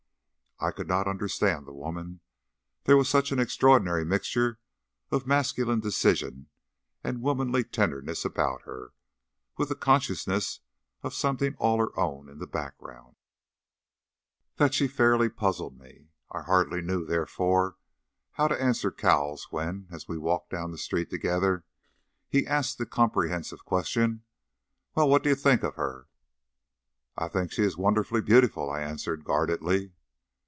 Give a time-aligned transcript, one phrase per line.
[0.63, 2.19] I could not understand the woman.
[2.83, 4.59] There was such an extraordinary mixture
[5.09, 6.49] of masculine decision
[7.03, 8.91] and womanly tenderness about her,
[9.57, 10.59] with the consciousness
[11.01, 13.15] of something all her own in the background,
[14.57, 16.09] that she fairly puzzled me.
[16.31, 17.77] I hardly knew, therefore,
[18.33, 21.63] how to answer Cowles when, as we walked down the street together,
[22.29, 24.25] he asked the comprehensive question
[24.93, 26.07] "Well, what do you think of her?"
[27.17, 29.93] "I think she is wonderfully beautiful," I answered guardedly.